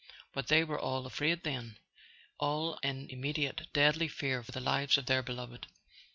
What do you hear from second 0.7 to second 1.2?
all